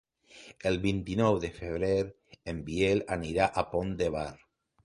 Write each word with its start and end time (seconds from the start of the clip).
El 0.69 0.79
vint-i-nou 0.85 1.37
de 1.43 1.51
febrer 1.59 1.91
en 2.55 2.65
Biel 2.71 3.07
anirà 3.19 3.51
al 3.63 3.71
Pont 3.77 3.97
de 4.01 4.13
Bar. 4.19 4.29